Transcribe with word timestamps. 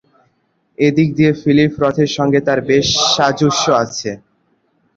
এদিক 0.77 1.09
দিয়ে 1.17 1.31
ফিলিপ 1.41 1.73
রথের 1.81 2.09
সঙ্গে 2.17 2.39
তার 2.47 2.59
বেশ 2.69 2.85
সাযুজ্য 3.13 3.63
আছে। 3.83 4.11